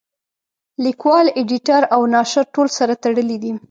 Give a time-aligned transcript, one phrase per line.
[0.83, 3.51] لیکوال اېډیټر او ناشر ټول سره تړلي دي.